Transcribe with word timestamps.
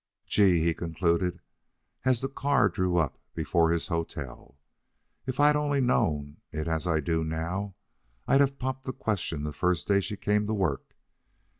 "Gee!" 0.25 0.63
he 0.63 0.73
concluded, 0.73 1.41
as 2.05 2.21
the 2.21 2.27
car 2.27 2.69
drew 2.69 2.97
up 2.97 3.19
before 3.35 3.69
his 3.69 3.85
hotel. 3.85 4.57
"If 5.27 5.39
I'd 5.39 5.55
only 5.55 5.79
known 5.79 6.37
it 6.51 6.67
as 6.67 6.87
I 6.87 7.01
do 7.01 7.23
now, 7.23 7.75
I'd 8.27 8.41
have 8.41 8.57
popped 8.57 8.85
the 8.87 8.93
question 8.93 9.43
the 9.43 9.53
first 9.53 9.87
day 9.87 10.01
she 10.01 10.17
came 10.17 10.47
to 10.47 10.55
work. 10.55 10.95